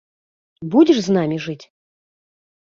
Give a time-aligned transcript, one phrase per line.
[0.77, 1.61] Будзеш з намі жыць?